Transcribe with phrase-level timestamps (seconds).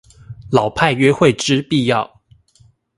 [0.51, 2.23] 老派約會之必要